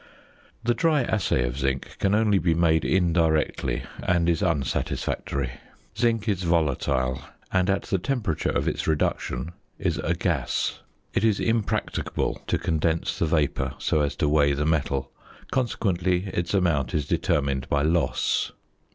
[0.63, 5.51] The dry assay of zinc can only be made indirectly, and is unsatisfactory.
[5.95, 7.21] Zinc is volatile,
[7.53, 10.79] and at the temperature of its reduction is a gas.
[11.13, 15.11] It is impracticable to condense the vapour so as to weigh the metal,
[15.51, 18.53] consequently its amount is determined by loss.